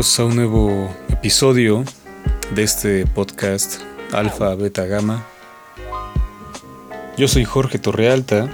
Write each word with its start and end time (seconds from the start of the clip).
A 0.00 0.24
un 0.24 0.34
nuevo 0.34 0.88
episodio 1.10 1.84
de 2.54 2.62
este 2.62 3.04
podcast 3.04 3.82
Alfa 4.12 4.54
Beta 4.54 4.86
Gamma. 4.86 5.26
Yo 7.18 7.28
soy 7.28 7.44
Jorge 7.44 7.78
Torrealta 7.78 8.48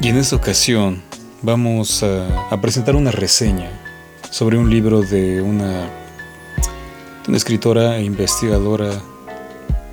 y 0.00 0.06
en 0.06 0.16
esta 0.16 0.36
ocasión 0.36 1.02
vamos 1.42 2.04
a, 2.04 2.56
presentar 2.62 2.94
una 2.94 3.10
reseña 3.10 3.68
sobre 4.30 4.58
un 4.58 4.70
libro 4.70 5.02
de 5.02 5.42
una, 5.42 5.90
escritora 7.34 7.96
e 7.96 8.04
investigadora 8.04 8.92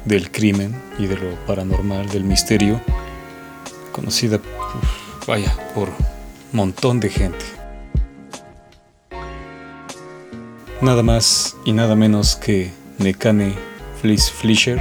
del 0.06 0.30
crimen 0.30 0.80
y 1.00 1.08
de 1.08 1.16
lo 1.16 1.36
paranormal, 1.48 2.08
del 2.10 2.24
misterio, 2.24 2.80
conocida, 3.92 4.40
vaya, 5.26 5.58
por 5.74 5.90
un 5.90 5.96
montón 6.52 7.00
de 7.00 7.10
gente. 7.10 7.67
Nada 10.82 11.02
más 11.02 11.56
y 11.66 11.72
nada 11.74 11.96
menos 11.96 12.36
que 12.36 12.72
Nekane 13.00 13.56
Fliss 14.02 14.32
Fleischer, 14.32 14.80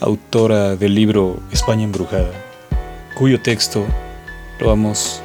autora 0.00 0.76
del 0.76 0.94
libro 0.94 1.40
España 1.50 1.82
embrujada, 1.84 2.30
cuyo 3.16 3.40
texto 3.40 3.84
lo 4.60 4.68
vamos 4.68 5.20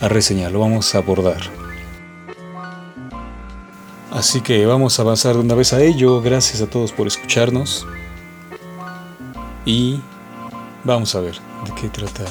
a 0.00 0.08
reseñar, 0.08 0.52
lo 0.52 0.60
vamos 0.60 0.94
a 0.94 0.98
abordar. 0.98 1.40
Así 4.10 4.40
que 4.40 4.64
vamos 4.66 4.98
a 4.98 5.02
avanzar 5.02 5.34
de 5.34 5.40
una 5.40 5.54
vez 5.54 5.72
a 5.72 5.82
ello, 5.82 6.22
gracias 6.22 6.62
a 6.62 6.70
todos 6.70 6.92
por 6.92 7.06
escucharnos 7.06 7.86
y 9.64 10.00
vamos 10.84 11.14
a 11.14 11.20
ver 11.20 11.34
de 11.34 11.74
qué 11.80 11.88
trata 11.88 12.24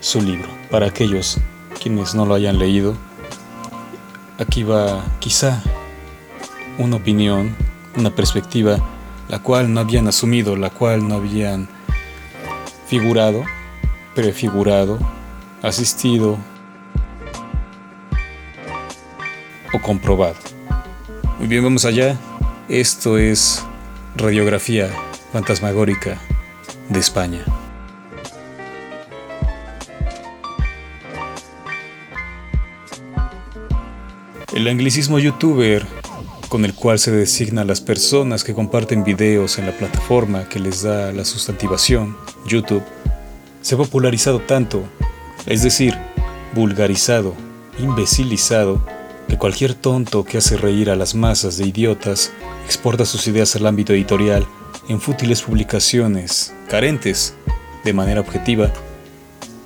su 0.00 0.20
libro. 0.22 0.48
Para 0.70 0.86
aquellos 0.86 1.38
quienes 1.82 2.14
no 2.14 2.24
lo 2.24 2.34
hayan 2.34 2.58
leído, 2.58 2.94
aquí 4.38 4.62
va 4.62 5.04
quizá 5.18 5.62
una 6.78 6.96
opinión, 6.96 7.54
una 7.96 8.10
perspectiva, 8.14 8.78
la 9.28 9.38
cual 9.40 9.72
no 9.72 9.80
habían 9.80 10.08
asumido, 10.08 10.56
la 10.56 10.70
cual 10.70 11.06
no 11.06 11.16
habían 11.16 11.68
figurado, 12.86 13.44
prefigurado, 14.14 14.98
asistido 15.62 16.38
o 19.72 19.80
comprobado. 19.80 20.36
Muy 21.38 21.48
bien, 21.48 21.64
vamos 21.64 21.84
allá. 21.84 22.16
Esto 22.68 23.18
es 23.18 23.64
radiografía 24.16 24.90
fantasmagórica 25.32 26.18
de 26.88 26.98
España. 26.98 27.44
El 34.52 34.68
anglicismo 34.68 35.18
youtuber 35.18 35.84
con 36.54 36.64
el 36.64 36.72
cual 36.72 37.00
se 37.00 37.10
designa 37.10 37.62
a 37.62 37.64
las 37.64 37.80
personas 37.80 38.44
que 38.44 38.54
comparten 38.54 39.02
videos 39.02 39.58
en 39.58 39.66
la 39.66 39.76
plataforma 39.76 40.48
que 40.48 40.60
les 40.60 40.82
da 40.82 41.10
la 41.10 41.24
sustantivación, 41.24 42.16
YouTube, 42.46 42.84
se 43.60 43.74
ha 43.74 43.78
popularizado 43.78 44.38
tanto, 44.38 44.84
es 45.46 45.64
decir, 45.64 45.98
vulgarizado, 46.54 47.34
imbecilizado, 47.80 48.86
que 49.26 49.36
cualquier 49.36 49.74
tonto 49.74 50.24
que 50.24 50.38
hace 50.38 50.56
reír 50.56 50.90
a 50.90 50.94
las 50.94 51.16
masas 51.16 51.58
de 51.58 51.66
idiotas 51.66 52.30
exporta 52.64 53.04
sus 53.04 53.26
ideas 53.26 53.56
al 53.56 53.66
ámbito 53.66 53.92
editorial 53.92 54.46
en 54.88 55.00
fútiles 55.00 55.42
publicaciones, 55.42 56.54
carentes, 56.68 57.34
de 57.82 57.92
manera 57.92 58.20
objetiva, 58.20 58.72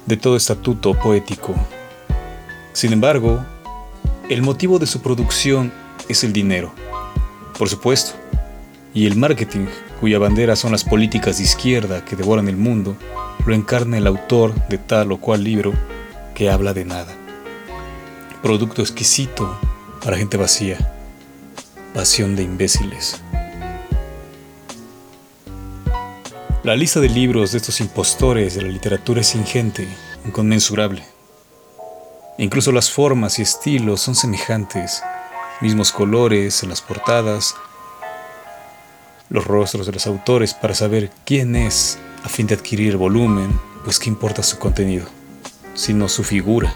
de 0.06 0.16
todo 0.16 0.38
estatuto 0.38 0.94
poético. 0.94 1.54
Sin 2.72 2.94
embargo, 2.94 3.44
el 4.30 4.40
motivo 4.40 4.78
de 4.78 4.86
su 4.86 5.02
producción 5.02 5.70
es 6.08 6.24
el 6.24 6.32
dinero, 6.32 6.72
por 7.58 7.68
supuesto, 7.68 8.12
y 8.94 9.06
el 9.06 9.16
marketing, 9.16 9.66
cuya 10.00 10.18
bandera 10.18 10.56
son 10.56 10.72
las 10.72 10.84
políticas 10.84 11.38
de 11.38 11.44
izquierda 11.44 12.04
que 12.04 12.16
devoran 12.16 12.48
el 12.48 12.56
mundo, 12.56 12.96
lo 13.46 13.54
encarna 13.54 13.98
el 13.98 14.06
autor 14.06 14.54
de 14.68 14.78
tal 14.78 15.12
o 15.12 15.18
cual 15.18 15.44
libro 15.44 15.72
que 16.34 16.50
habla 16.50 16.72
de 16.72 16.84
nada. 16.84 17.14
Producto 18.42 18.82
exquisito 18.82 19.58
para 20.02 20.16
gente 20.16 20.36
vacía, 20.36 20.78
pasión 21.94 22.36
de 22.36 22.44
imbéciles. 22.44 23.20
La 26.62 26.76
lista 26.76 27.00
de 27.00 27.08
libros 27.08 27.52
de 27.52 27.58
estos 27.58 27.80
impostores 27.80 28.54
de 28.54 28.62
la 28.62 28.68
literatura 28.68 29.20
es 29.20 29.34
ingente, 29.34 29.88
inconmensurable. 30.24 31.02
Incluso 32.36 32.72
las 32.72 32.90
formas 32.90 33.38
y 33.38 33.42
estilos 33.42 34.00
son 34.00 34.14
semejantes 34.14 35.02
mismos 35.60 35.92
colores 35.92 36.62
en 36.62 36.68
las 36.68 36.80
portadas, 36.80 37.54
los 39.30 39.46
rostros 39.46 39.86
de 39.86 39.92
los 39.92 40.06
autores 40.06 40.54
para 40.54 40.74
saber 40.74 41.10
quién 41.24 41.56
es 41.56 41.98
a 42.24 42.28
fin 42.28 42.46
de 42.46 42.54
adquirir 42.54 42.96
volumen, 42.96 43.58
pues 43.84 43.98
qué 43.98 44.08
importa 44.08 44.42
su 44.42 44.58
contenido, 44.58 45.06
sino 45.74 46.08
su 46.08 46.24
figura. 46.24 46.74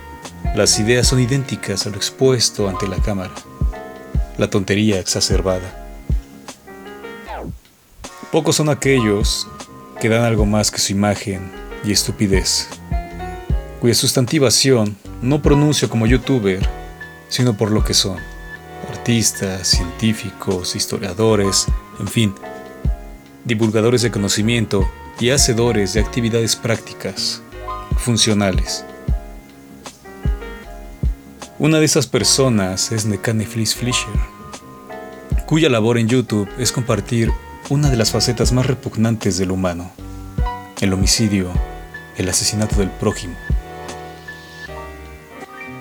Las 0.55 0.79
ideas 0.79 1.07
son 1.07 1.21
idénticas 1.21 1.87
a 1.87 1.91
lo 1.91 1.97
expuesto 1.97 2.69
ante 2.69 2.89
la 2.89 2.97
cámara, 2.97 3.33
la 4.37 4.51
tontería 4.51 4.99
exacerbada. 4.99 5.79
Pocos 8.31 8.57
son 8.57 8.69
aquellos 8.69 9.47
que 10.01 10.09
dan 10.09 10.25
algo 10.25 10.47
más 10.47 10.71
que 10.71 10.79
su 10.79 10.93
imagen 10.93 11.53
y 11.85 11.93
estupidez, 11.93 12.69
cuya 13.81 13.95
sustantivación 13.95 14.97
no 15.21 15.41
pronuncio 15.43 15.89
como 15.89 16.07
youtuber, 16.07 16.61
sino 17.29 17.57
por 17.57 17.71
lo 17.71 17.85
que 17.85 17.95
son 17.95 18.32
artistas, 19.03 19.67
científicos, 19.67 20.77
historiadores, 20.77 21.67
en 21.99 22.07
fin, 22.07 22.33
divulgadores 23.45 24.03
de 24.03 24.13
conocimiento 24.13 24.89
y 25.19 25.31
hacedores 25.31 25.95
de 25.95 26.01
actividades 26.01 26.55
prácticas, 26.55 27.43
funcionales. 27.97 28.85
Una 31.59 31.81
de 31.81 31.85
esas 31.85 32.07
personas 32.07 32.93
es 32.93 33.05
Nekane 33.05 33.45
Fliss 33.45 33.75
Fleischer, 33.75 34.15
cuya 35.47 35.69
labor 35.69 35.99
en 35.99 36.07
YouTube 36.07 36.49
es 36.57 36.71
compartir 36.71 37.33
una 37.71 37.91
de 37.91 37.97
las 37.97 38.13
facetas 38.13 38.53
más 38.53 38.67
repugnantes 38.67 39.37
del 39.37 39.51
humano, 39.51 39.91
el 40.81 40.93
homicidio, 40.93 41.51
el 42.19 42.29
asesinato 42.29 42.77
del 42.77 42.91
prójimo. 42.91 43.35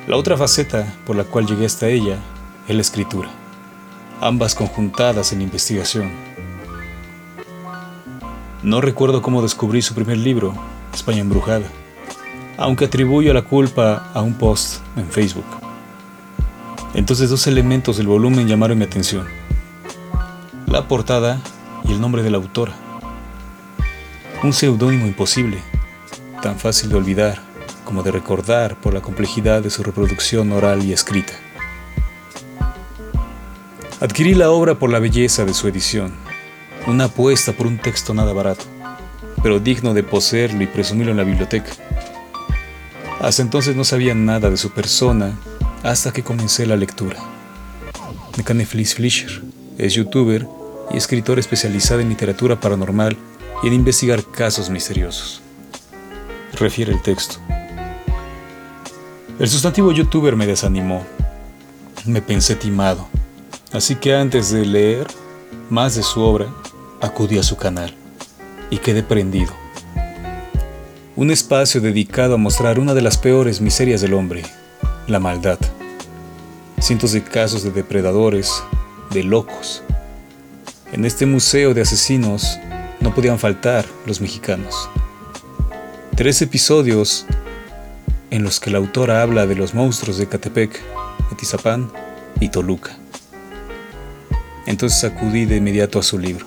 La 0.07 0.17
otra 0.17 0.35
faceta 0.37 0.91
por 1.05 1.15
la 1.15 1.23
cual 1.23 1.45
llegué 1.45 1.67
hasta 1.67 1.87
ella 1.87 2.17
es 2.67 2.75
la 2.75 2.81
escritura, 2.81 3.29
ambas 4.19 4.55
conjuntadas 4.55 5.33
en 5.33 5.41
investigación. 5.41 6.11
No 8.63 8.81
recuerdo 8.81 9.21
cómo 9.21 9.41
descubrí 9.41 9.81
su 9.81 9.95
primer 9.95 10.17
libro, 10.17 10.53
España 10.93 11.21
embrujada, 11.21 11.65
aunque 12.57 12.85
atribuyo 12.85 13.33
la 13.33 13.41
culpa 13.41 14.11
a 14.13 14.21
un 14.21 14.35
post 14.35 14.81
en 14.95 15.09
Facebook. 15.09 15.45
Entonces 16.93 17.29
dos 17.29 17.47
elementos 17.47 17.97
del 17.97 18.07
volumen 18.07 18.47
llamaron 18.47 18.77
mi 18.77 18.85
atención. 18.85 19.25
La 20.67 20.87
portada 20.87 21.41
y 21.83 21.91
el 21.91 22.01
nombre 22.01 22.21
de 22.21 22.29
la 22.29 22.37
autora. 22.37 22.73
Un 24.43 24.53
seudónimo 24.53 25.07
imposible, 25.07 25.59
tan 26.41 26.59
fácil 26.59 26.89
de 26.89 26.95
olvidar 26.95 27.41
como 27.85 28.03
de 28.03 28.11
recordar 28.11 28.75
por 28.75 28.93
la 28.93 29.01
complejidad 29.01 29.61
de 29.61 29.69
su 29.69 29.83
reproducción 29.83 30.51
oral 30.51 30.83
y 30.83 30.93
escrita. 30.93 31.33
Adquirí 34.01 34.33
la 34.33 34.49
obra 34.49 34.79
por 34.79 34.89
la 34.89 34.97
belleza 34.97 35.45
de 35.45 35.53
su 35.53 35.67
edición, 35.67 36.11
una 36.87 37.03
apuesta 37.03 37.53
por 37.53 37.67
un 37.67 37.77
texto 37.77 38.15
nada 38.15 38.33
barato, 38.33 38.65
pero 39.43 39.59
digno 39.59 39.93
de 39.93 40.01
poseerlo 40.01 40.63
y 40.63 40.65
presumirlo 40.65 41.11
en 41.11 41.17
la 41.17 41.23
biblioteca. 41.23 41.69
Hasta 43.19 43.43
entonces 43.43 43.75
no 43.75 43.83
sabía 43.83 44.15
nada 44.15 44.49
de 44.49 44.57
su 44.57 44.71
persona 44.71 45.37
hasta 45.83 46.11
que 46.11 46.23
comencé 46.23 46.65
la 46.65 46.77
lectura. 46.77 47.17
Mecane 48.37 48.65
Felice 48.65 48.95
Fleischer 48.95 49.43
es 49.77 49.93
youtuber 49.93 50.47
y 50.89 50.97
escritor 50.97 51.37
especializada 51.37 52.01
en 52.01 52.09
literatura 52.09 52.59
paranormal 52.59 53.15
y 53.61 53.67
en 53.67 53.73
investigar 53.73 54.23
casos 54.23 54.71
misteriosos. 54.71 55.43
Refiere 56.57 56.91
el 56.91 57.03
texto. 57.03 57.35
El 59.37 59.47
sustantivo 59.47 59.91
youtuber 59.91 60.35
me 60.35 60.47
desanimó. 60.47 61.05
Me 62.05 62.23
pensé 62.23 62.55
timado 62.55 63.07
Así 63.73 63.95
que 63.95 64.13
antes 64.13 64.51
de 64.51 64.65
leer 64.65 65.07
más 65.69 65.95
de 65.95 66.03
su 66.03 66.21
obra, 66.21 66.47
acudí 66.99 67.37
a 67.37 67.43
su 67.43 67.55
canal 67.55 67.93
y 68.69 68.77
quedé 68.77 69.03
prendido. 69.03 69.53
Un 71.15 71.31
espacio 71.31 71.79
dedicado 71.79 72.35
a 72.35 72.37
mostrar 72.37 72.79
una 72.79 72.93
de 72.93 73.01
las 73.01 73.17
peores 73.17 73.61
miserias 73.61 74.01
del 74.01 74.13
hombre, 74.13 74.43
la 75.07 75.19
maldad. 75.19 75.59
Cientos 76.79 77.13
de 77.13 77.23
casos 77.23 77.63
de 77.63 77.71
depredadores, 77.71 78.63
de 79.11 79.23
locos. 79.23 79.83
En 80.91 81.05
este 81.05 81.25
museo 81.25 81.73
de 81.73 81.81
asesinos 81.81 82.59
no 82.99 83.15
podían 83.15 83.39
faltar 83.39 83.85
los 84.05 84.19
mexicanos. 84.19 84.89
Tres 86.15 86.41
episodios 86.41 87.25
en 88.31 88.43
los 88.43 88.59
que 88.59 88.69
la 88.69 88.79
autora 88.79 89.21
habla 89.21 89.45
de 89.47 89.55
los 89.55 89.73
monstruos 89.73 90.17
de 90.17 90.27
Catepec, 90.27 90.79
Etizapán, 91.31 91.91
y 92.41 92.49
Toluca. 92.49 93.00
Entonces 94.65 95.03
acudí 95.03 95.45
de 95.45 95.57
inmediato 95.57 95.99
a 95.99 96.03
su 96.03 96.19
libro. 96.19 96.45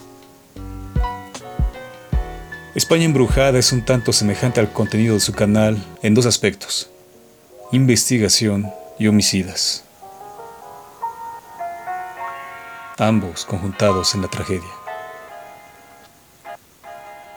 España 2.75 3.05
embrujada 3.05 3.59
es 3.59 3.71
un 3.71 3.85
tanto 3.85 4.13
semejante 4.13 4.59
al 4.59 4.73
contenido 4.73 5.15
de 5.15 5.21
su 5.21 5.33
canal 5.33 5.81
en 6.03 6.15
dos 6.15 6.27
aspectos, 6.27 6.91
investigación 7.71 8.69
y 8.99 9.07
homicidas, 9.07 9.85
ambos 12.99 13.45
conjuntados 13.45 14.15
en 14.17 14.23
la 14.23 14.29
tragedia. 14.29 14.69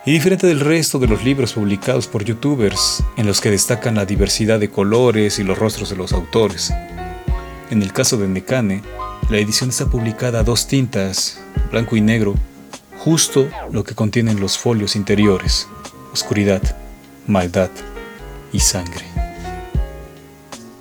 Y 0.04 0.12
diferente 0.12 0.46
del 0.46 0.60
resto 0.60 0.98
de 0.98 1.06
los 1.06 1.22
libros 1.22 1.52
publicados 1.52 2.08
por 2.08 2.24
youtubers, 2.24 3.04
en 3.16 3.26
los 3.26 3.40
que 3.40 3.50
destacan 3.50 3.94
la 3.94 4.06
diversidad 4.06 4.58
de 4.58 4.70
colores 4.70 5.38
y 5.38 5.44
los 5.44 5.58
rostros 5.58 5.90
de 5.90 5.96
los 5.96 6.12
autores. 6.12 6.72
En 7.70 7.82
el 7.82 7.92
caso 7.92 8.16
de 8.16 8.26
Nekane, 8.26 8.82
la 9.30 9.38
edición 9.38 9.70
está 9.70 9.86
publicada 9.86 10.40
a 10.40 10.44
dos 10.44 10.66
tintas, 10.66 11.40
blanco 11.70 11.96
y 11.96 12.00
negro, 12.00 12.34
justo 12.98 13.48
lo 13.72 13.84
que 13.84 13.94
contienen 13.94 14.40
los 14.40 14.58
folios 14.58 14.96
interiores, 14.96 15.68
oscuridad, 16.12 16.62
maldad 17.26 17.70
y 18.52 18.60
sangre. 18.60 19.04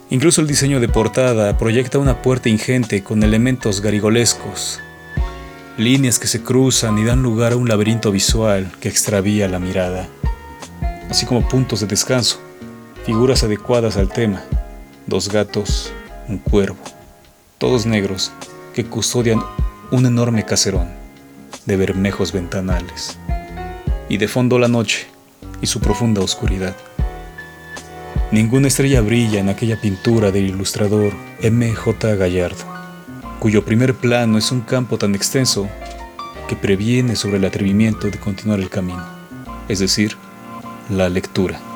Incluso 0.09 0.39
el 0.39 0.47
diseño 0.47 0.79
de 0.79 0.87
portada 0.87 1.57
proyecta 1.57 1.99
una 1.99 2.21
puerta 2.21 2.47
ingente 2.47 3.03
con 3.03 3.23
elementos 3.23 3.81
garigolescos, 3.81 4.79
líneas 5.77 6.17
que 6.17 6.27
se 6.27 6.41
cruzan 6.41 6.97
y 6.97 7.03
dan 7.03 7.21
lugar 7.21 7.51
a 7.51 7.57
un 7.57 7.67
laberinto 7.67 8.11
visual 8.11 8.71
que 8.79 8.87
extravía 8.87 9.49
la 9.49 9.59
mirada, 9.59 10.07
así 11.09 11.25
como 11.25 11.47
puntos 11.47 11.81
de 11.81 11.87
descanso, 11.87 12.39
figuras 13.05 13.43
adecuadas 13.43 13.97
al 13.97 14.09
tema, 14.09 14.43
dos 15.05 15.29
gatos, 15.29 15.91
un 16.29 16.37
cuervo, 16.37 16.79
todos 17.57 17.85
negros 17.85 18.31
que 18.73 18.85
custodian 18.85 19.41
un 19.91 20.05
enorme 20.05 20.45
caserón 20.45 20.89
de 21.65 21.77
bermejos 21.77 22.31
ventanales, 22.31 23.17
y 24.09 24.17
de 24.17 24.27
fondo 24.27 24.59
la 24.59 24.67
noche 24.67 25.07
y 25.61 25.67
su 25.67 25.79
profunda 25.79 26.21
oscuridad. 26.21 26.75
Ninguna 28.31 28.67
estrella 28.67 29.01
brilla 29.01 29.39
en 29.39 29.49
aquella 29.49 29.79
pintura 29.79 30.31
del 30.31 30.47
ilustrador 30.47 31.13
M. 31.41 31.73
J. 31.73 32.15
Gallardo 32.15 32.77
cuyo 33.39 33.63
primer 33.63 33.93
plano 33.93 34.37
es 34.37 34.51
un 34.51 34.61
campo 34.61 34.97
tan 34.97 35.13
extenso 35.15 35.69
que 36.47 36.55
previene 36.55 37.15
sobre 37.15 37.37
el 37.37 37.45
atrevimiento 37.45 38.09
de 38.09 38.19
continuar 38.19 38.59
el 38.59 38.69
camino, 38.69 39.03
es 39.67 39.79
decir, 39.79 40.15
la 40.89 41.09
lectura. 41.09 41.66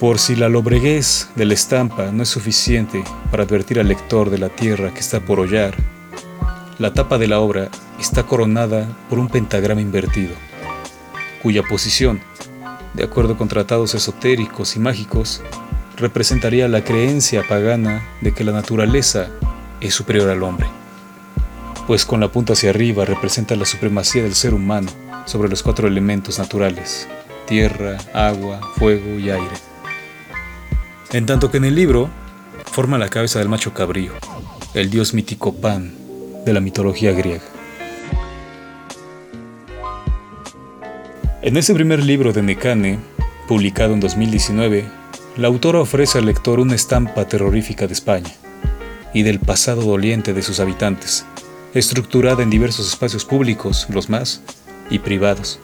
Por 0.00 0.18
si 0.18 0.34
la 0.34 0.48
lobreguez 0.48 1.28
de 1.36 1.44
la 1.44 1.52
estampa 1.52 2.10
no 2.10 2.22
es 2.22 2.30
suficiente 2.30 3.04
para 3.30 3.42
advertir 3.42 3.78
al 3.78 3.88
lector 3.88 4.30
de 4.30 4.38
la 4.38 4.48
tierra 4.48 4.94
que 4.94 5.00
está 5.00 5.20
por 5.20 5.38
hollar, 5.40 5.74
la 6.78 6.94
tapa 6.94 7.18
de 7.18 7.26
la 7.26 7.38
obra 7.38 7.68
está 8.00 8.22
coronada 8.22 8.88
por 9.10 9.18
un 9.18 9.28
pentagrama 9.28 9.82
invertido, 9.82 10.32
cuya 11.42 11.62
posición, 11.62 12.22
de 12.94 13.04
acuerdo 13.04 13.36
con 13.36 13.48
tratados 13.48 13.94
esotéricos 13.94 14.74
y 14.74 14.78
mágicos, 14.78 15.42
representaría 15.98 16.66
la 16.66 16.82
creencia 16.82 17.46
pagana 17.46 18.02
de 18.22 18.32
que 18.32 18.42
la 18.42 18.52
naturaleza 18.52 19.28
es 19.82 19.92
superior 19.92 20.30
al 20.30 20.42
hombre, 20.42 20.66
pues 21.86 22.06
con 22.06 22.20
la 22.20 22.32
punta 22.32 22.54
hacia 22.54 22.70
arriba 22.70 23.04
representa 23.04 23.54
la 23.54 23.66
supremacía 23.66 24.22
del 24.22 24.34
ser 24.34 24.54
humano 24.54 24.90
sobre 25.26 25.50
los 25.50 25.62
cuatro 25.62 25.86
elementos 25.86 26.38
naturales, 26.38 27.06
tierra, 27.46 27.98
agua, 28.14 28.60
fuego 28.78 29.18
y 29.18 29.28
aire. 29.28 29.69
En 31.12 31.26
tanto 31.26 31.50
que 31.50 31.56
en 31.56 31.64
el 31.64 31.74
libro 31.74 32.08
forma 32.66 32.96
la 32.96 33.08
cabeza 33.08 33.40
del 33.40 33.48
macho 33.48 33.74
cabrío, 33.74 34.12
el 34.74 34.90
dios 34.90 35.12
mítico 35.12 35.52
Pan 35.52 35.92
de 36.44 36.52
la 36.52 36.60
mitología 36.60 37.10
griega. 37.10 37.42
En 41.42 41.56
ese 41.56 41.74
primer 41.74 42.04
libro 42.04 42.32
de 42.32 42.42
Nekane, 42.42 43.00
publicado 43.48 43.92
en 43.94 43.98
2019, 43.98 44.84
la 45.36 45.48
autora 45.48 45.80
ofrece 45.80 46.18
al 46.18 46.26
lector 46.26 46.60
una 46.60 46.76
estampa 46.76 47.26
terrorífica 47.26 47.88
de 47.88 47.94
España 47.94 48.30
y 49.12 49.24
del 49.24 49.40
pasado 49.40 49.82
doliente 49.82 50.32
de 50.32 50.42
sus 50.42 50.60
habitantes, 50.60 51.26
estructurada 51.74 52.44
en 52.44 52.50
diversos 52.50 52.86
espacios 52.86 53.24
públicos, 53.24 53.88
los 53.90 54.10
más, 54.10 54.42
y 54.90 55.00
privados, 55.00 55.58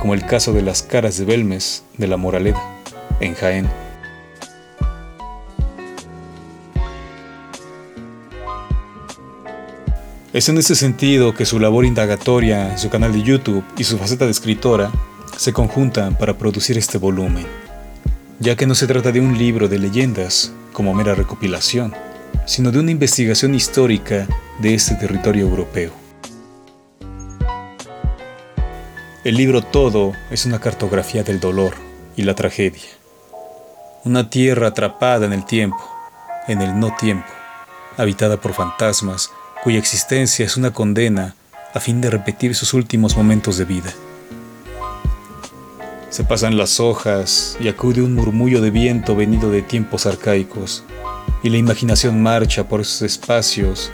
como 0.00 0.14
el 0.14 0.24
caso 0.24 0.54
de 0.54 0.62
las 0.62 0.82
caras 0.82 1.18
de 1.18 1.26
Belmes 1.26 1.84
de 1.98 2.06
la 2.06 2.16
Moraleda, 2.16 2.62
en 3.20 3.34
Jaén. 3.34 3.89
Es 10.32 10.48
en 10.48 10.58
ese 10.58 10.74
sentido 10.74 11.34
que 11.34 11.44
su 11.44 11.58
labor 11.58 11.84
indagatoria, 11.84 12.78
su 12.78 12.88
canal 12.88 13.12
de 13.12 13.22
YouTube 13.22 13.64
y 13.76 13.84
su 13.84 13.98
faceta 13.98 14.24
de 14.24 14.30
escritora 14.30 14.92
se 15.36 15.52
conjuntan 15.52 16.16
para 16.16 16.38
producir 16.38 16.78
este 16.78 16.98
volumen 16.98 17.46
ya 18.40 18.56
que 18.56 18.66
no 18.66 18.74
se 18.74 18.86
trata 18.86 19.12
de 19.12 19.20
un 19.20 19.36
libro 19.36 19.68
de 19.68 19.78
leyendas 19.78 20.52
como 20.72 20.94
mera 20.94 21.14
recopilación, 21.14 21.94
sino 22.46 22.72
de 22.72 22.80
una 22.80 22.90
investigación 22.90 23.54
histórica 23.54 24.26
de 24.58 24.74
este 24.74 24.94
territorio 24.94 25.46
europeo. 25.46 25.92
El 29.22 29.36
libro 29.36 29.60
todo 29.60 30.14
es 30.30 30.46
una 30.46 30.58
cartografía 30.58 31.22
del 31.22 31.38
dolor 31.38 31.74
y 32.16 32.22
la 32.22 32.34
tragedia. 32.34 32.88
Una 34.04 34.30
tierra 34.30 34.68
atrapada 34.68 35.26
en 35.26 35.34
el 35.34 35.44
tiempo, 35.44 35.86
en 36.48 36.62
el 36.62 36.80
no 36.80 36.96
tiempo, 36.98 37.28
habitada 37.98 38.40
por 38.40 38.54
fantasmas 38.54 39.30
cuya 39.62 39.78
existencia 39.78 40.44
es 40.44 40.56
una 40.56 40.72
condena 40.72 41.34
a 41.74 41.80
fin 41.80 42.00
de 42.00 42.10
repetir 42.10 42.54
sus 42.54 42.74
últimos 42.74 43.16
momentos 43.16 43.58
de 43.58 43.64
vida. 43.64 43.92
Se 46.08 46.24
pasan 46.24 46.56
las 46.56 46.80
hojas 46.80 47.56
y 47.60 47.68
acude 47.68 48.02
un 48.02 48.14
murmullo 48.14 48.60
de 48.60 48.70
viento 48.70 49.14
venido 49.14 49.50
de 49.50 49.62
tiempos 49.62 50.06
arcaicos, 50.06 50.82
y 51.42 51.50
la 51.50 51.58
imaginación 51.58 52.22
marcha 52.22 52.68
por 52.68 52.80
esos 52.80 53.02
espacios 53.02 53.90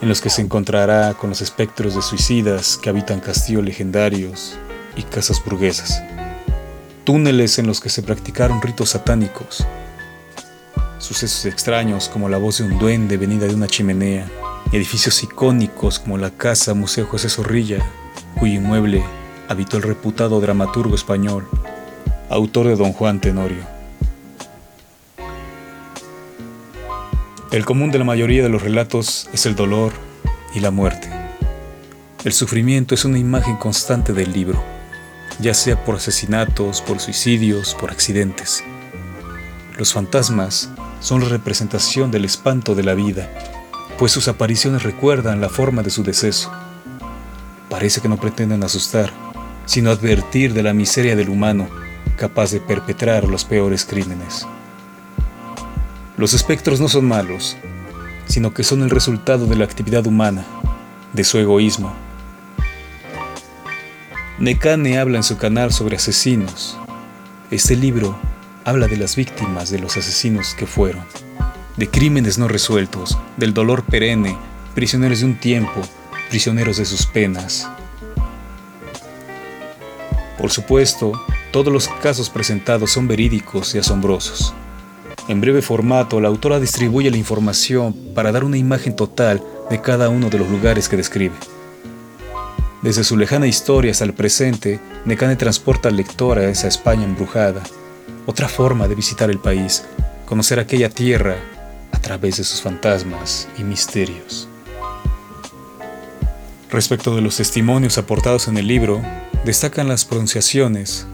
en 0.00 0.08
los 0.08 0.20
que 0.20 0.30
se 0.30 0.42
encontrará 0.42 1.14
con 1.14 1.30
los 1.30 1.40
espectros 1.40 1.94
de 1.96 2.02
suicidas 2.02 2.76
que 2.76 2.88
habitan 2.88 3.20
castillos 3.20 3.64
legendarios 3.64 4.56
y 4.96 5.02
casas 5.02 5.42
burguesas, 5.44 6.02
túneles 7.04 7.58
en 7.58 7.66
los 7.66 7.80
que 7.80 7.88
se 7.88 8.02
practicaron 8.02 8.62
ritos 8.62 8.90
satánicos, 8.90 9.66
sucesos 10.98 11.44
extraños 11.46 12.08
como 12.08 12.28
la 12.28 12.38
voz 12.38 12.58
de 12.58 12.64
un 12.64 12.78
duende 12.78 13.16
venida 13.16 13.46
de 13.46 13.54
una 13.54 13.66
chimenea, 13.66 14.28
edificios 14.72 15.22
icónicos 15.22 15.98
como 15.98 16.18
la 16.18 16.30
casa 16.30 16.74
Museo 16.74 17.06
José 17.06 17.28
Zorrilla, 17.28 17.78
cuyo 18.38 18.54
inmueble 18.54 19.02
habitó 19.48 19.76
el 19.76 19.84
reputado 19.84 20.40
dramaturgo 20.40 20.94
español, 20.94 21.48
autor 22.28 22.66
de 22.66 22.76
Don 22.76 22.92
Juan 22.92 23.20
Tenorio. 23.20 23.62
El 27.50 27.64
común 27.64 27.90
de 27.90 27.98
la 27.98 28.04
mayoría 28.04 28.42
de 28.42 28.50
los 28.50 28.62
relatos 28.62 29.28
es 29.32 29.46
el 29.46 29.56
dolor 29.56 29.92
y 30.54 30.60
la 30.60 30.70
muerte. 30.70 31.08
El 32.24 32.32
sufrimiento 32.32 32.94
es 32.94 33.04
una 33.04 33.18
imagen 33.18 33.56
constante 33.56 34.12
del 34.12 34.32
libro, 34.32 34.62
ya 35.40 35.54
sea 35.54 35.82
por 35.82 35.94
asesinatos, 35.94 36.82
por 36.82 37.00
suicidios, 37.00 37.74
por 37.74 37.90
accidentes. 37.90 38.62
Los 39.78 39.92
fantasmas 39.92 40.68
son 41.00 41.22
la 41.22 41.28
representación 41.28 42.10
del 42.10 42.24
espanto 42.24 42.74
de 42.74 42.82
la 42.82 42.94
vida, 42.94 43.30
pues 43.98 44.12
sus 44.12 44.28
apariciones 44.28 44.82
recuerdan 44.82 45.40
la 45.40 45.48
forma 45.48 45.82
de 45.82 45.90
su 45.90 46.02
deceso. 46.02 46.52
Parece 47.68 48.00
que 48.00 48.08
no 48.08 48.16
pretenden 48.16 48.62
asustar, 48.64 49.12
sino 49.66 49.90
advertir 49.90 50.54
de 50.54 50.62
la 50.62 50.72
miseria 50.72 51.16
del 51.16 51.28
humano 51.28 51.68
capaz 52.16 52.50
de 52.50 52.60
perpetrar 52.60 53.24
los 53.24 53.44
peores 53.44 53.84
crímenes. 53.84 54.46
Los 56.16 56.34
espectros 56.34 56.80
no 56.80 56.88
son 56.88 57.06
malos, 57.06 57.56
sino 58.26 58.52
que 58.52 58.64
son 58.64 58.82
el 58.82 58.90
resultado 58.90 59.46
de 59.46 59.56
la 59.56 59.64
actividad 59.64 60.06
humana, 60.06 60.44
de 61.12 61.24
su 61.24 61.38
egoísmo. 61.38 61.94
Nekane 64.38 64.98
habla 64.98 65.18
en 65.18 65.22
su 65.22 65.36
canal 65.36 65.72
sobre 65.72 65.96
asesinos. 65.96 66.76
Este 67.50 67.76
libro 67.76 68.18
habla 68.68 68.86
de 68.86 68.98
las 68.98 69.16
víctimas 69.16 69.70
de 69.70 69.78
los 69.78 69.96
asesinos 69.96 70.54
que 70.54 70.66
fueron, 70.66 71.02
de 71.78 71.88
crímenes 71.88 72.36
no 72.36 72.48
resueltos, 72.48 73.16
del 73.38 73.54
dolor 73.54 73.82
perenne, 73.84 74.36
prisioneros 74.74 75.20
de 75.20 75.24
un 75.24 75.40
tiempo, 75.40 75.80
prisioneros 76.28 76.76
de 76.76 76.84
sus 76.84 77.06
penas. 77.06 77.66
Por 80.36 80.50
supuesto, 80.50 81.12
todos 81.50 81.72
los 81.72 81.88
casos 81.88 82.28
presentados 82.28 82.90
son 82.90 83.08
verídicos 83.08 83.74
y 83.74 83.78
asombrosos. 83.78 84.52
En 85.28 85.40
breve 85.40 85.62
formato, 85.62 86.20
la 86.20 86.28
autora 86.28 86.60
distribuye 86.60 87.10
la 87.10 87.16
información 87.16 87.94
para 88.14 88.32
dar 88.32 88.44
una 88.44 88.58
imagen 88.58 88.94
total 88.94 89.42
de 89.70 89.80
cada 89.80 90.10
uno 90.10 90.28
de 90.28 90.38
los 90.38 90.48
lugares 90.50 90.90
que 90.90 90.98
describe. 90.98 91.34
Desde 92.82 93.02
su 93.02 93.16
lejana 93.16 93.46
historia 93.46 93.92
hasta 93.92 94.04
el 94.04 94.12
presente, 94.12 94.78
Necane 95.06 95.36
transporta 95.36 95.88
al 95.88 95.96
lector 95.96 96.38
a 96.38 96.50
esa 96.50 96.68
España 96.68 97.04
embrujada, 97.04 97.62
otra 98.28 98.46
forma 98.46 98.86
de 98.88 98.94
visitar 98.94 99.30
el 99.30 99.38
país, 99.38 99.86
conocer 100.26 100.60
aquella 100.60 100.90
tierra 100.90 101.36
a 101.92 101.98
través 101.98 102.36
de 102.36 102.44
sus 102.44 102.60
fantasmas 102.60 103.48
y 103.56 103.62
misterios. 103.62 104.46
Respecto 106.70 107.16
de 107.16 107.22
los 107.22 107.38
testimonios 107.38 107.96
aportados 107.96 108.46
en 108.46 108.58
el 108.58 108.66
libro, 108.66 109.00
destacan 109.46 109.88
las 109.88 110.04
pronunciaciones 110.04 111.06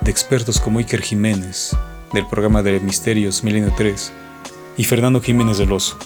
de 0.00 0.12
expertos 0.12 0.60
como 0.60 0.78
Iker 0.78 1.02
Jiménez, 1.02 1.76
del 2.12 2.28
programa 2.28 2.62
de 2.62 2.78
Misterios 2.78 3.42
Milenio 3.42 3.74
3, 3.76 4.12
y 4.76 4.84
Fernando 4.84 5.20
Jiménez 5.20 5.58
del 5.58 5.72
Oso, 5.72 5.98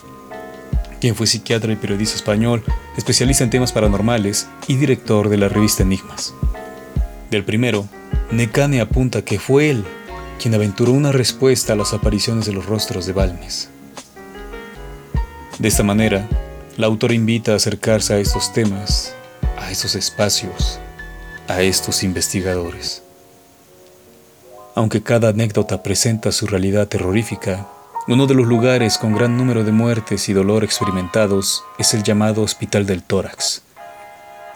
quien 0.98 1.14
fue 1.14 1.26
psiquiatra 1.26 1.74
y 1.74 1.76
periodista 1.76 2.16
español, 2.16 2.64
especialista 2.96 3.44
en 3.44 3.50
temas 3.50 3.72
paranormales 3.72 4.48
y 4.66 4.76
director 4.76 5.28
de 5.28 5.36
la 5.36 5.50
revista 5.50 5.82
Enigmas. 5.82 6.32
Del 7.30 7.44
primero, 7.44 7.86
Necane 8.30 8.80
apunta 8.80 9.26
que 9.26 9.38
fue 9.38 9.68
él 9.68 9.84
quien 10.42 10.54
aventuró 10.56 10.90
una 10.90 11.12
respuesta 11.12 11.72
a 11.72 11.76
las 11.76 11.92
apariciones 11.92 12.46
de 12.46 12.52
los 12.52 12.66
rostros 12.66 13.06
de 13.06 13.12
Balmes. 13.12 13.68
De 15.60 15.68
esta 15.68 15.84
manera, 15.84 16.28
la 16.76 16.88
autora 16.88 17.14
invita 17.14 17.52
a 17.52 17.56
acercarse 17.56 18.14
a 18.14 18.18
estos 18.18 18.52
temas, 18.52 19.14
a 19.56 19.70
estos 19.70 19.94
espacios, 19.94 20.80
a 21.46 21.62
estos 21.62 22.02
investigadores. 22.02 23.04
Aunque 24.74 25.00
cada 25.00 25.28
anécdota 25.28 25.84
presenta 25.84 26.32
su 26.32 26.48
realidad 26.48 26.88
terrorífica, 26.88 27.68
uno 28.08 28.26
de 28.26 28.34
los 28.34 28.46
lugares 28.46 28.98
con 28.98 29.14
gran 29.14 29.36
número 29.36 29.62
de 29.62 29.70
muertes 29.70 30.28
y 30.28 30.32
dolor 30.32 30.64
experimentados 30.64 31.62
es 31.78 31.94
el 31.94 32.02
llamado 32.02 32.42
Hospital 32.42 32.84
del 32.84 33.04
Tórax, 33.04 33.62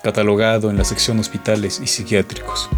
catalogado 0.03 0.69
en 0.69 0.79
la 0.79 0.85
sección 0.85 1.21
hospitales 1.21 1.79
y 1.81 1.87
psiquiátricos. 1.87 2.69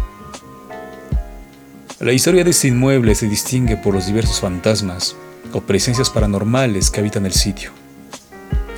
La 1.99 2.13
historia 2.13 2.45
de 2.45 2.51
este 2.51 2.69
inmueble 2.69 3.13
se 3.13 3.27
distingue 3.27 3.75
por 3.75 3.93
los 3.93 4.05
diversos 4.05 4.39
fantasmas 4.39 5.17
o 5.51 5.59
presencias 5.59 6.09
paranormales 6.09 6.91
que 6.91 7.01
habitan 7.01 7.25
el 7.25 7.33
sitio. 7.33 7.71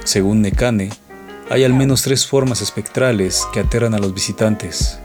Según 0.04 0.42
Nekane, 0.42 0.90
hay 1.52 1.64
al 1.64 1.76
menos 1.76 2.02
tres 2.02 2.26
formas 2.26 2.64
espectrales 2.64 3.46
que 3.54 3.60
aterran 3.60 3.94
a 3.94 4.00
los 4.00 4.16
visitantes, 4.16 4.98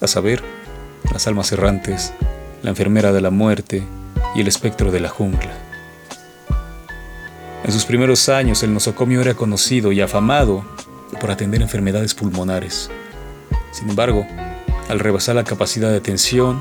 a 0.00 0.06
saber, 0.06 0.44
las 1.12 1.26
almas 1.26 1.50
errantes, 1.50 2.12
la 2.62 2.70
enfermera 2.70 3.12
de 3.12 3.20
la 3.20 3.30
muerte 3.30 3.82
y 4.36 4.42
el 4.42 4.46
espectro 4.46 4.92
de 4.92 5.00
la 5.00 5.08
jungla. 5.08 5.52
En 7.64 7.72
sus 7.72 7.84
primeros 7.84 8.28
años 8.28 8.62
el 8.62 8.72
nosocomio 8.72 9.22
era 9.22 9.34
conocido 9.34 9.90
y 9.90 10.00
afamado 10.00 10.64
por 11.20 11.32
atender 11.32 11.62
enfermedades 11.62 12.14
pulmonares. 12.14 12.90
Sin 13.72 13.90
embargo, 13.90 14.24
al 14.88 15.00
rebasar 15.00 15.34
la 15.34 15.42
capacidad 15.42 15.90
de 15.90 15.96
atención, 15.96 16.60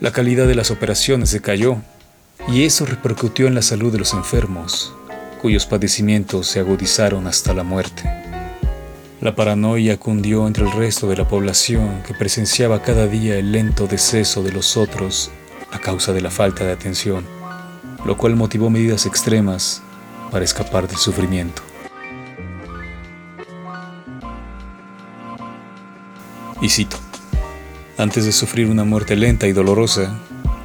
la 0.00 0.12
calidad 0.12 0.46
de 0.46 0.54
las 0.54 0.70
operaciones 0.70 1.32
decayó 1.32 1.78
y 2.46 2.64
eso 2.64 2.86
repercutió 2.86 3.48
en 3.48 3.54
la 3.54 3.62
salud 3.62 3.92
de 3.92 3.98
los 3.98 4.14
enfermos, 4.14 4.94
cuyos 5.42 5.66
padecimientos 5.66 6.46
se 6.46 6.60
agudizaron 6.60 7.26
hasta 7.26 7.52
la 7.52 7.64
muerte. 7.64 8.08
La 9.20 9.34
paranoia 9.34 9.96
cundió 9.98 10.46
entre 10.46 10.64
el 10.64 10.72
resto 10.72 11.08
de 11.08 11.16
la 11.16 11.26
población 11.26 12.02
que 12.06 12.14
presenciaba 12.14 12.82
cada 12.82 13.08
día 13.08 13.36
el 13.36 13.50
lento 13.50 13.88
deceso 13.88 14.44
de 14.44 14.52
los 14.52 14.76
otros 14.76 15.32
a 15.72 15.80
causa 15.80 16.12
de 16.12 16.20
la 16.20 16.30
falta 16.30 16.64
de 16.64 16.72
atención, 16.72 17.26
lo 18.04 18.16
cual 18.16 18.36
motivó 18.36 18.70
medidas 18.70 19.04
extremas 19.04 19.82
para 20.30 20.44
escapar 20.44 20.86
del 20.86 20.98
sufrimiento. 20.98 21.62
Y 26.60 26.68
cito, 26.68 26.96
antes 27.98 28.24
de 28.24 28.32
sufrir 28.32 28.68
una 28.68 28.84
muerte 28.84 29.16
lenta 29.16 29.48
y 29.48 29.52
dolorosa, 29.52 30.16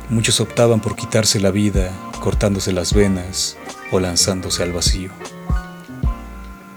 muchos 0.09 0.39
optaban 0.39 0.79
por 0.79 0.95
quitarse 0.95 1.39
la 1.39 1.49
vida 1.49 1.91
cortándose 2.21 2.71
las 2.71 2.93
venas 2.93 3.57
o 3.91 3.99
lanzándose 3.99 4.61
al 4.61 4.71
vacío. 4.71 5.09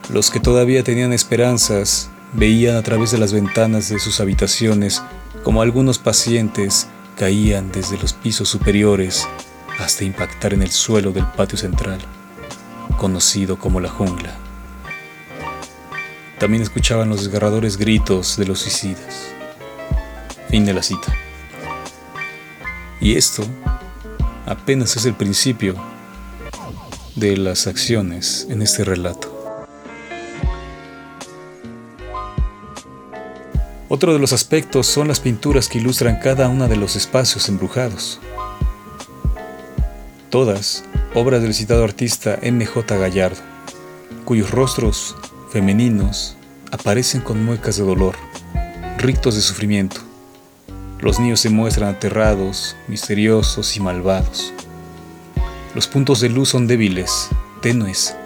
Los 0.08 0.30
que 0.30 0.40
todavía 0.40 0.82
tenían 0.82 1.12
esperanzas 1.12 2.08
veían 2.32 2.74
a 2.74 2.82
través 2.82 3.10
de 3.10 3.18
las 3.18 3.34
ventanas 3.34 3.90
de 3.90 3.98
sus 3.98 4.18
habitaciones 4.20 5.02
como 5.42 5.60
algunos 5.60 5.98
pacientes 5.98 6.88
caían 7.18 7.70
desde 7.70 7.98
los 7.98 8.14
pisos 8.14 8.48
superiores 8.48 9.28
hasta 9.78 10.04
impactar 10.04 10.54
en 10.54 10.62
el 10.62 10.70
suelo 10.70 11.12
del 11.12 11.26
patio 11.26 11.58
central, 11.58 12.00
conocido 12.96 13.58
como 13.58 13.78
la 13.78 13.90
jungla. 13.90 14.34
También 16.38 16.62
escuchaban 16.62 17.10
los 17.10 17.24
desgarradores 17.24 17.76
gritos 17.76 18.38
de 18.38 18.46
los 18.46 18.60
suicidas. 18.60 19.35
Fin 20.48 20.64
de 20.64 20.72
la 20.72 20.82
cita. 20.82 21.14
Y 23.00 23.16
esto 23.16 23.44
apenas 24.46 24.96
es 24.96 25.04
el 25.04 25.14
principio 25.14 25.74
de 27.16 27.36
las 27.36 27.66
acciones 27.66 28.46
en 28.50 28.62
este 28.62 28.84
relato. 28.84 29.32
Otro 33.88 34.12
de 34.12 34.18
los 34.18 34.32
aspectos 34.32 34.86
son 34.86 35.08
las 35.08 35.20
pinturas 35.20 35.68
que 35.68 35.78
ilustran 35.78 36.18
cada 36.18 36.48
uno 36.48 36.66
de 36.66 36.76
los 36.76 36.96
espacios 36.96 37.48
embrujados. 37.48 38.20
Todas 40.28 40.84
obras 41.14 41.40
del 41.40 41.54
citado 41.54 41.84
artista 41.84 42.36
M.J. 42.42 42.96
Gallardo, 42.96 43.40
cuyos 44.24 44.50
rostros 44.50 45.14
femeninos 45.50 46.36
aparecen 46.72 47.20
con 47.20 47.44
muecas 47.44 47.76
de 47.76 47.84
dolor, 47.84 48.16
rictos 48.98 49.36
de 49.36 49.40
sufrimiento, 49.40 50.00
los 51.06 51.20
niños 51.20 51.38
se 51.38 51.50
muestran 51.50 51.94
aterrados, 51.94 52.76
misteriosos 52.88 53.76
y 53.76 53.80
malvados. 53.80 54.52
Los 55.72 55.86
puntos 55.86 56.20
de 56.20 56.28
luz 56.28 56.48
son 56.48 56.66
débiles, 56.66 57.28
tenues. 57.62 58.16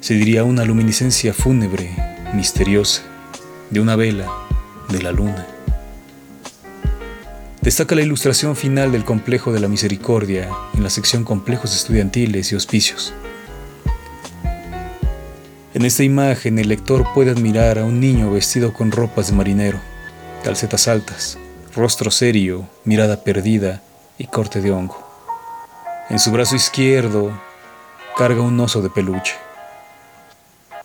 Se 0.00 0.14
diría 0.14 0.42
una 0.42 0.64
luminiscencia 0.64 1.32
fúnebre, 1.32 1.94
misteriosa, 2.34 3.02
de 3.70 3.78
una 3.78 3.94
vela, 3.94 4.28
de 4.88 5.00
la 5.00 5.12
luna. 5.12 5.46
Destaca 7.60 7.94
la 7.94 8.02
ilustración 8.02 8.56
final 8.56 8.90
del 8.90 9.04
complejo 9.04 9.52
de 9.52 9.60
la 9.60 9.68
misericordia 9.68 10.50
en 10.74 10.82
la 10.82 10.90
sección 10.90 11.22
complejos 11.22 11.72
estudiantiles 11.72 12.50
y 12.50 12.56
hospicios. 12.56 13.14
En 15.72 15.84
esta 15.84 16.02
imagen 16.02 16.58
el 16.58 16.66
lector 16.66 17.06
puede 17.14 17.30
admirar 17.30 17.78
a 17.78 17.84
un 17.84 18.00
niño 18.00 18.32
vestido 18.32 18.72
con 18.72 18.90
ropas 18.90 19.28
de 19.28 19.36
marinero, 19.36 19.78
calcetas 20.42 20.88
altas, 20.88 21.38
rostro 21.74 22.10
serio, 22.10 22.68
mirada 22.84 23.24
perdida 23.24 23.80
y 24.18 24.26
corte 24.26 24.60
de 24.60 24.70
hongo. 24.70 24.98
En 26.10 26.18
su 26.18 26.30
brazo 26.30 26.54
izquierdo 26.54 27.32
carga 28.16 28.42
un 28.42 28.60
oso 28.60 28.82
de 28.82 28.90
peluche. 28.90 29.34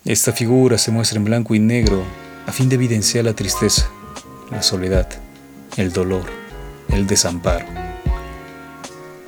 Esta 0.04 0.32
figura 0.32 0.78
se 0.78 0.90
muestra 0.90 1.18
en 1.18 1.24
blanco 1.24 1.54
y 1.54 1.58
negro 1.58 2.02
a 2.46 2.52
fin 2.52 2.70
de 2.70 2.76
evidenciar 2.76 3.26
la 3.26 3.34
tristeza, 3.34 3.90
la 4.50 4.62
soledad, 4.62 5.08
el 5.76 5.92
dolor, 5.92 6.24
el 6.88 7.06
desamparo. 7.06 7.66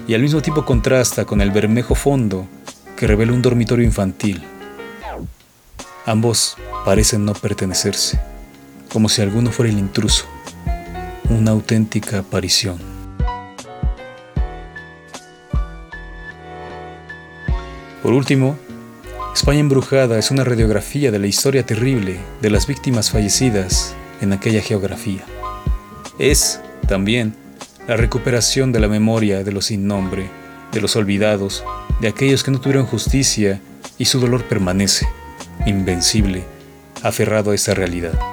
Y 0.08 0.14
al 0.14 0.22
mismo 0.22 0.40
tiempo 0.40 0.64
contrasta 0.64 1.26
con 1.26 1.42
el 1.42 1.50
bermejo 1.50 1.94
fondo 1.94 2.46
que 2.96 3.06
revela 3.06 3.34
un 3.34 3.42
dormitorio 3.42 3.84
infantil. 3.84 4.42
Ambos 6.06 6.56
parecen 6.86 7.26
no 7.26 7.34
pertenecerse, 7.34 8.18
como 8.90 9.10
si 9.10 9.20
alguno 9.20 9.52
fuera 9.52 9.70
el 9.70 9.78
intruso 9.78 10.24
una 11.30 11.52
auténtica 11.52 12.18
aparición. 12.18 12.78
Por 18.02 18.12
último, 18.12 18.58
España 19.32 19.60
embrujada 19.60 20.18
es 20.18 20.30
una 20.30 20.42
radiografía 20.42 21.12
de 21.12 21.18
la 21.20 21.28
historia 21.28 21.64
terrible 21.64 22.18
de 22.42 22.50
las 22.50 22.66
víctimas 22.66 23.10
fallecidas 23.10 23.94
en 24.20 24.32
aquella 24.32 24.60
geografía. 24.60 25.24
Es, 26.18 26.60
también, 26.88 27.34
la 27.86 27.96
recuperación 27.96 28.72
de 28.72 28.80
la 28.80 28.88
memoria 28.88 29.44
de 29.44 29.52
los 29.52 29.66
sin 29.66 29.86
nombre, 29.86 30.28
de 30.72 30.80
los 30.80 30.96
olvidados, 30.96 31.64
de 32.00 32.08
aquellos 32.08 32.42
que 32.42 32.50
no 32.50 32.60
tuvieron 32.60 32.86
justicia 32.86 33.60
y 33.98 34.06
su 34.06 34.18
dolor 34.18 34.44
permanece, 34.44 35.06
invencible, 35.64 36.44
aferrado 37.02 37.52
a 37.52 37.54
esa 37.54 37.74
realidad. 37.74 38.29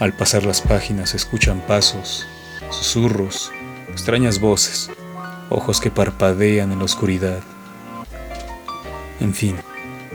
Al 0.00 0.12
pasar 0.12 0.44
las 0.44 0.60
páginas 0.60 1.10
se 1.10 1.16
escuchan 1.16 1.60
pasos, 1.66 2.24
susurros, 2.70 3.50
extrañas 3.90 4.38
voces, 4.38 4.90
ojos 5.50 5.80
que 5.80 5.90
parpadean 5.90 6.70
en 6.70 6.78
la 6.78 6.84
oscuridad. 6.84 7.40
En 9.18 9.34
fin, 9.34 9.56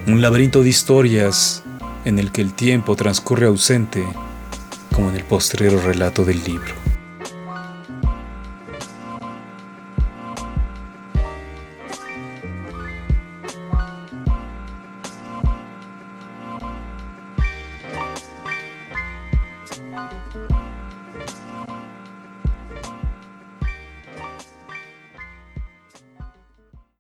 un 0.07 0.21
laberinto 0.21 0.63
de 0.63 0.69
historias 0.69 1.63
en 2.05 2.17
el 2.17 2.31
que 2.31 2.41
el 2.41 2.53
tiempo 2.53 2.95
transcurre 2.95 3.47
ausente 3.47 4.05
como 4.95 5.09
en 5.09 5.17
el 5.17 5.25
postrero 5.25 5.81
relato 5.81 6.23
del 6.23 6.41
libro. 6.45 6.82